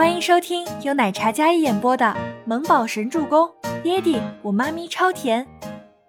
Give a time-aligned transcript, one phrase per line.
[0.00, 2.06] 欢迎收听由奶茶嘉一演播的
[2.46, 3.46] 《萌宝神助攻》，
[3.82, 5.46] 爹地我妈咪超甜，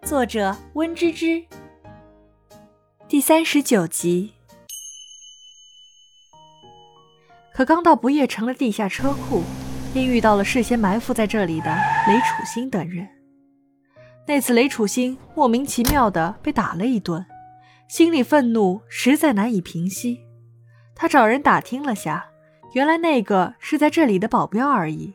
[0.04, 1.44] 作者温芝芝。
[3.10, 4.32] 第三十九集。
[7.54, 9.44] 可刚到不夜城的地下车库，
[9.92, 11.66] 便遇到了事先埋伏在这里的
[12.08, 13.06] 雷楚星等人。
[14.26, 17.26] 那次雷楚星莫名其妙的被打了一顿，
[17.90, 20.22] 心里愤怒实在难以平息。
[20.96, 22.31] 他找人打听了下。
[22.74, 25.14] 原来那个是在这里的保镖而已，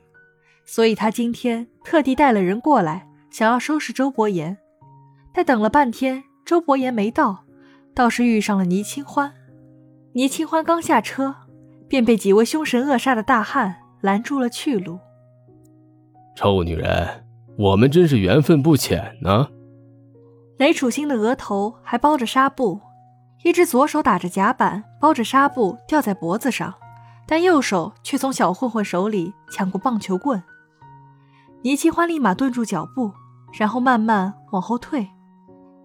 [0.65, 4.57] 所以他今天特地带了人过来，想要收拾周伯言。
[5.33, 7.45] 但等了半天，周伯言没到，
[7.95, 9.33] 倒是遇上了倪清欢。
[10.13, 11.35] 倪清欢刚下车，
[11.89, 14.99] 便被几位凶神恶煞的大汉拦住了去路。
[16.35, 17.25] 臭女人，
[17.57, 19.49] 我们真是缘分不浅呢。
[20.59, 22.81] 雷楚星的额头还包着纱布，
[23.45, 26.75] 一只左手打着夹板，包着纱布吊在脖子上。
[27.27, 30.43] 但右手却从小混混手里抢过棒球棍，
[31.63, 33.13] 倪清欢立马顿住脚步，
[33.59, 35.09] 然后慢慢往后退。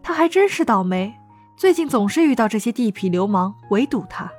[0.03, 1.15] 他还真是倒霉，
[1.57, 4.31] 最近总是遇到这些地痞流氓围堵他。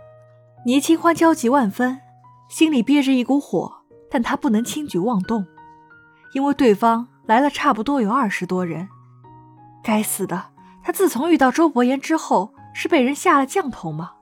[0.64, 2.00] 倪清欢焦急万分，
[2.48, 3.72] 心里憋着一股火，
[4.08, 5.44] 但他不能轻举妄动，
[6.34, 8.88] 因为对方来了差不多有二十多人。
[9.82, 10.50] 该死的，
[10.84, 14.12] 他自从遇到周伯言之后，是被人下了降头吗？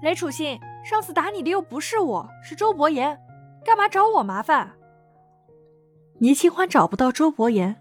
[0.00, 0.58] 雷楚信。
[0.82, 3.18] 上次打你的又不是我，是周伯言，
[3.64, 4.72] 干嘛找我麻烦？
[6.18, 7.76] 倪清欢找不到周伯言，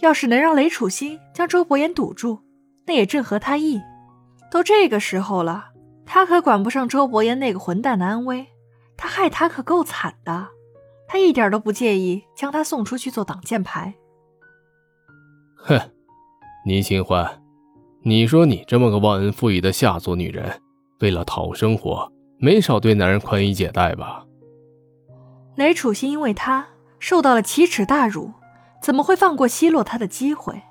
[0.00, 2.40] 要是能让雷楚星将周伯言堵住，
[2.86, 3.80] 那也正合他意。
[4.50, 5.66] 都这个时候了，
[6.04, 8.48] 他可管不上周伯言那个混蛋的安危，
[8.96, 10.48] 他害他可够惨的，
[11.06, 13.94] 他一点都不介意将他送出去做挡箭牌。
[15.56, 15.78] 哼，
[16.66, 17.42] 倪清欢，
[18.02, 20.60] 你说你这么个忘恩负义的下作女人，
[21.00, 22.10] 为了讨生活。
[22.40, 24.24] 没少对男人宽衣解带吧？
[25.56, 26.66] 雷楚心因为他
[26.98, 28.32] 受到了奇耻大辱，
[28.80, 30.62] 怎么会放过奚落他的机会？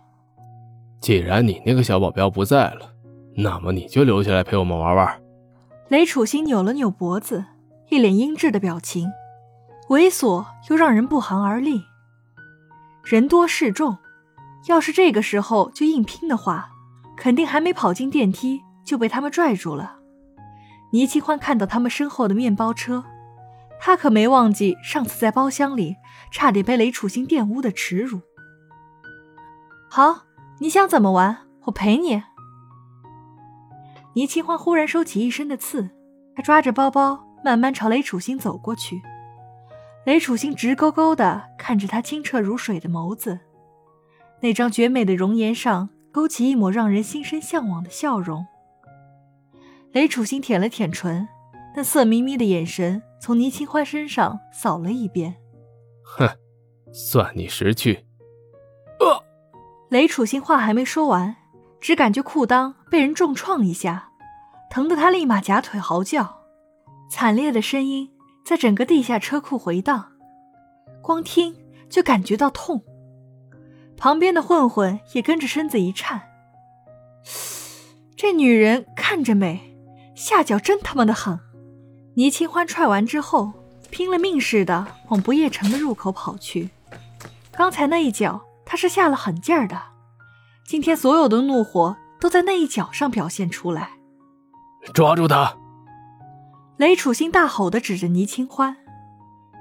[1.00, 2.92] 既然你那个小保镖不在了，
[3.38, 5.22] 那么你就留下来陪我们玩玩。
[5.90, 7.46] 雷楚心扭了扭脖子，
[7.90, 9.08] 一脸阴鸷的表情，
[9.90, 11.84] 猥琐又让人不寒而栗。
[13.04, 13.96] 人多势众，
[14.68, 16.72] 要是这个时候就硬拼的话，
[17.16, 19.99] 肯定还没跑进电梯就被他们拽住了。
[20.92, 23.04] 倪清欢看到他们身后的面包车，
[23.80, 25.96] 他可没忘记上次在包厢里
[26.32, 28.22] 差点被雷楚星玷污的耻辱。
[29.90, 30.24] 好，
[30.60, 32.24] 你想怎么玩，我陪你。
[34.14, 35.92] 倪清欢忽然收起一身的刺，
[36.36, 39.02] 他抓着包包慢慢朝雷楚星走过去。
[40.06, 43.40] 雷楚星直勾勾地看着他清澈如水的眸子，
[44.42, 48.48] 那张绝美的容颜上勾起一抹让人心生向往的笑容。
[49.92, 51.28] 雷楚星舔了舔唇，
[51.76, 55.36] 那色眯眯的眼神从倪清欢身上扫了一遍。
[56.04, 56.30] 哼，
[56.94, 58.06] 算你识趣。
[59.00, 59.24] 呃，
[59.90, 61.36] 雷楚星话还没说完，
[61.80, 64.12] 只感觉裤裆被人重创一下，
[64.70, 66.42] 疼得他立马夹腿嚎叫，
[67.10, 68.12] 惨烈的声音
[68.46, 70.12] 在整个地下车库回荡，
[71.02, 71.56] 光听
[71.90, 72.84] 就感觉到痛。
[73.98, 76.22] 旁边的混混也跟着身子一颤。
[78.16, 79.69] 这女人看着美。
[80.20, 81.40] 下脚真他妈的狠！
[82.16, 83.54] 倪清欢踹完之后，
[83.90, 86.70] 拼了命似的往不夜城的入口跑去。
[87.54, 89.82] 刚才那一脚，他是下了狠劲儿的。
[90.68, 93.92] 今天所有的怒火都在那一脚上表现出来。
[94.94, 95.56] 抓住他！
[96.76, 98.76] 雷楚星大吼的指着倪清欢。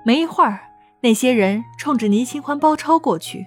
[0.04, 0.58] 没一会儿，
[1.02, 3.46] 那些人冲着倪清欢包抄过去。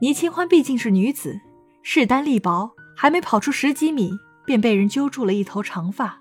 [0.00, 1.40] 倪清欢毕竟是女子，
[1.84, 4.10] 势单力薄，还没跑出十几米。
[4.44, 6.20] 便被人揪住了一头长发，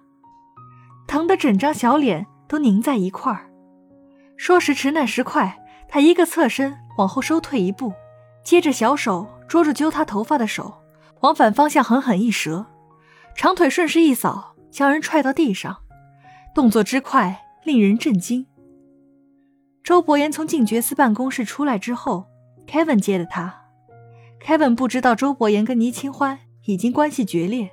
[1.07, 3.49] 疼得整张小脸都拧在一块儿。
[4.37, 7.93] 说时迟，那时快，他一个侧身往后收退一步，
[8.43, 10.81] 接着小手捉住揪他头发的手，
[11.21, 12.65] 往反方向狠狠一折，
[13.35, 15.77] 长腿顺势一扫，将人踹到地上，
[16.55, 18.45] 动作之快令人震惊。
[19.83, 22.27] 周伯言从静觉司办公室出来之后
[22.67, 23.55] ，Kevin 接的他。
[24.45, 27.71] Kevin 不知道周伯言跟倪清欢已经关系决裂。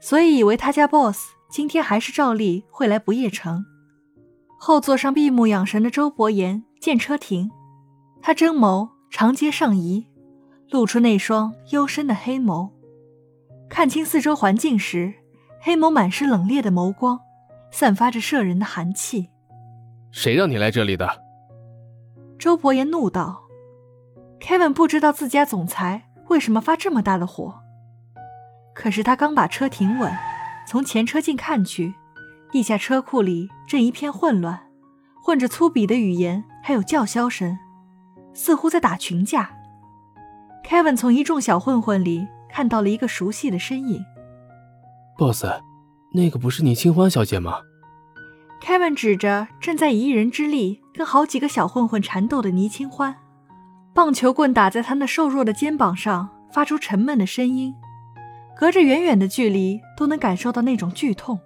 [0.00, 3.64] 所以以为他家 boss 今天还是照例会来不夜城。
[4.58, 7.50] 后座上闭目养神的周伯言见车停，
[8.20, 10.06] 他睁眸长街上移，
[10.70, 12.70] 露出那双幽深的黑眸。
[13.68, 15.14] 看清四周环境时，
[15.60, 17.20] 黑眸满是冷冽的眸光，
[17.70, 19.28] 散发着摄人的寒气。
[20.10, 21.22] 谁让你来这里的？
[22.38, 23.44] 周伯言怒道。
[24.40, 27.60] Kevin 不知道自家总裁为什么发这么大的火。
[28.78, 30.16] 可是他刚把车停稳，
[30.64, 31.94] 从前车镜看去，
[32.52, 34.68] 地下车库里正一片混乱，
[35.20, 37.58] 混着粗鄙的语言，还有叫嚣声，
[38.32, 39.50] 似乎在打群架。
[40.64, 44.04] Kevin 从一众小混混里看到了一个熟悉的身影。
[45.18, 45.44] Boss，
[46.12, 47.62] 那个不是倪清欢小姐吗
[48.62, 53.16] ？Kevin 指着正在以一人之力跟好几个小混混缠斗的倪清欢，
[53.92, 57.74] 棒球棍打在他那瘦弱的肩膀上，发出沉闷的声音，
[58.58, 61.38] 隔着远远的距离都能感受到那种剧痛。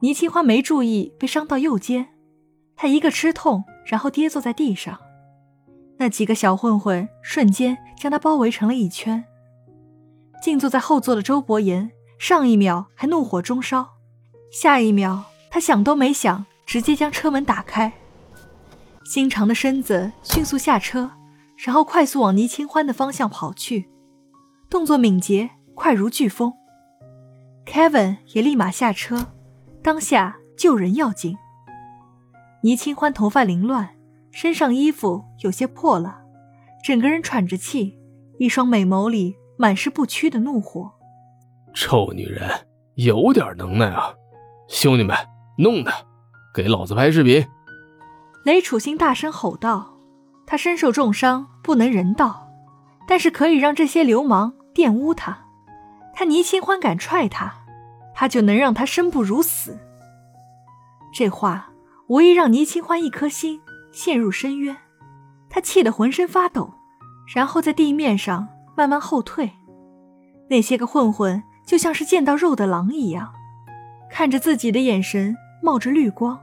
[0.00, 2.08] 倪清欢没注意被伤到右肩，
[2.74, 4.98] 他一个吃痛，然后跌坐在地上。
[5.98, 9.22] 那几个小混混瞬间将他包围成了一圈。
[10.42, 13.90] 静坐在后座的周伯言，上一秒还怒火中烧，
[14.50, 17.92] 下一秒他想都没想，直接将车门打开，
[19.04, 21.12] 心长的身子迅速下车，
[21.56, 23.88] 然后快速往倪清欢的方向跑去，
[24.68, 26.52] 动作敏捷，快如飓风。
[27.66, 29.28] Kevin 也立马下车，
[29.82, 31.36] 当下救人要紧。
[32.62, 33.90] 倪清欢头发凌乱。
[34.34, 36.22] 身上衣服有些破了，
[36.82, 37.98] 整个人喘着气，
[38.38, 40.90] 一双美眸里满是不屈的怒火。
[41.74, 42.48] 臭女人，
[42.94, 44.14] 有点能耐啊！
[44.68, 45.14] 兄弟们，
[45.58, 45.92] 弄他，
[46.54, 47.46] 给老子拍视频！
[48.46, 49.98] 雷楚星大声吼道。
[50.46, 52.48] 他身受重伤，不能人道，
[53.06, 55.44] 但是可以让这些流氓玷污他。
[56.14, 57.52] 他倪清欢敢踹他，
[58.14, 59.78] 他就能让他生不如死。
[61.12, 61.70] 这话
[62.08, 63.60] 无疑让倪清欢一颗心。
[63.94, 64.74] 陷入深渊，
[65.50, 66.72] 他气得浑身发抖，
[67.34, 69.52] 然后在地面上慢慢后退。
[70.48, 73.34] 那些个混混就像是见到肉的狼一样，
[74.10, 76.40] 看着自己的眼神冒着绿光。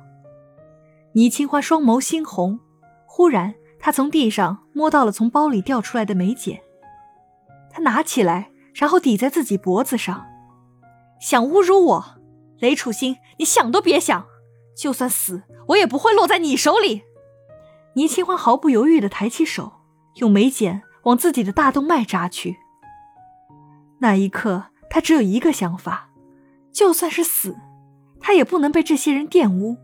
[1.13, 2.59] 倪清欢双眸猩红，
[3.07, 6.61] 忽然他从地上摸到了从包里掉出来的眉剪，
[7.71, 10.25] 他拿起来，然后抵在自己脖子上。
[11.19, 12.05] 想侮辱我，
[12.59, 14.25] 雷楚星，你想都别想！
[14.77, 17.03] 就算死，我也不会落在你手里。
[17.95, 19.73] 倪清欢毫不犹豫地抬起手，
[20.15, 22.55] 用眉剪往自己的大动脉扎去。
[23.99, 26.11] 那一刻，他只有一个想法：
[26.71, 27.57] 就算是死，
[28.21, 29.75] 他也不能被这些人玷污。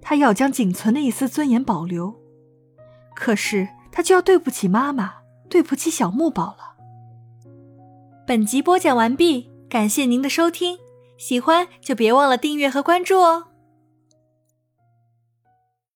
[0.00, 2.18] 他要将仅存的一丝尊严保留。
[3.14, 5.16] 可是，他就要对不起妈妈，
[5.50, 6.77] 对不起小木宝了。
[8.28, 10.76] 本集播讲完毕，感谢您的收听，
[11.16, 13.47] 喜欢就别忘了订阅和关注哦。